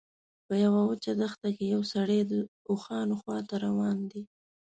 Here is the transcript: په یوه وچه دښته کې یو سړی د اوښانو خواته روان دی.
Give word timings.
په 0.45 0.53
یوه 0.65 0.81
وچه 0.89 1.11
دښته 1.21 1.49
کې 1.55 1.65
یو 1.73 1.81
سړی 1.93 2.19
د 2.31 2.33
اوښانو 2.69 3.13
خواته 3.21 3.55
روان 3.65 3.97
دی. 4.11 4.21